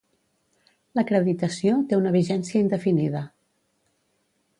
[0.99, 3.23] L'acreditació té una vigència indefinida.